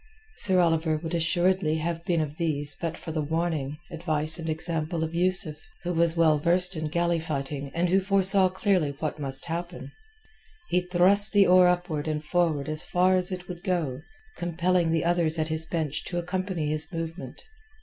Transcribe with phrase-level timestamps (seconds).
[0.37, 5.03] Sir Oliver would assuredly have been of these but for the warning, advice, and example
[5.03, 9.45] of Yusuf, who was well versed in galley fighting and who foresaw clearly what must
[9.45, 9.91] happen.
[10.69, 14.01] He thrust the oar upward and forward as far as it would go,
[14.37, 17.43] compelling the others at his bench to accompany his movement.